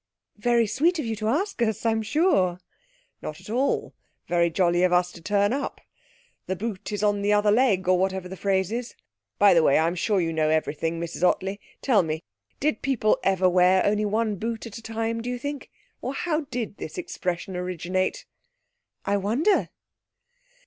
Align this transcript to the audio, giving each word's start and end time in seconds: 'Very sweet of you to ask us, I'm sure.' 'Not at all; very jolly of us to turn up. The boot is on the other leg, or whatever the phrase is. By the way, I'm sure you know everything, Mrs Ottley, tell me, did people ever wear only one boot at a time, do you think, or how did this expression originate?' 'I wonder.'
'Very 0.35 0.65
sweet 0.65 0.97
of 0.97 1.05
you 1.05 1.15
to 1.15 1.27
ask 1.27 1.61
us, 1.61 1.85
I'm 1.85 2.01
sure.' 2.01 2.57
'Not 3.21 3.39
at 3.39 3.51
all; 3.51 3.93
very 4.27 4.49
jolly 4.49 4.81
of 4.81 4.91
us 4.91 5.11
to 5.11 5.21
turn 5.21 5.53
up. 5.53 5.79
The 6.47 6.55
boot 6.55 6.91
is 6.91 7.03
on 7.03 7.21
the 7.21 7.31
other 7.31 7.51
leg, 7.51 7.87
or 7.87 7.99
whatever 7.99 8.27
the 8.27 8.35
phrase 8.35 8.71
is. 8.71 8.95
By 9.37 9.53
the 9.53 9.61
way, 9.61 9.77
I'm 9.77 9.93
sure 9.93 10.19
you 10.19 10.33
know 10.33 10.49
everything, 10.49 10.99
Mrs 10.99 11.21
Ottley, 11.21 11.59
tell 11.83 12.01
me, 12.01 12.23
did 12.59 12.81
people 12.81 13.19
ever 13.23 13.47
wear 13.47 13.85
only 13.85 14.05
one 14.05 14.37
boot 14.37 14.65
at 14.65 14.79
a 14.79 14.81
time, 14.81 15.21
do 15.21 15.29
you 15.29 15.37
think, 15.37 15.69
or 16.01 16.15
how 16.15 16.45
did 16.49 16.77
this 16.77 16.97
expression 16.97 17.55
originate?' 17.55 18.25
'I 19.05 19.17
wonder.' 19.17 19.69